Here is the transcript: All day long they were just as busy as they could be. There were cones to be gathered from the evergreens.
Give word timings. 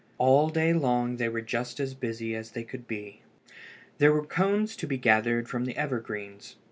All 0.17 0.49
day 0.49 0.73
long 0.73 1.17
they 1.17 1.29
were 1.29 1.41
just 1.41 1.79
as 1.79 1.93
busy 1.93 2.35
as 2.35 2.49
they 2.49 2.63
could 2.63 2.87
be. 2.87 3.21
There 3.99 4.11
were 4.11 4.25
cones 4.25 4.75
to 4.77 4.87
be 4.87 4.97
gathered 4.97 5.47
from 5.47 5.65
the 5.65 5.77
evergreens. 5.77 6.55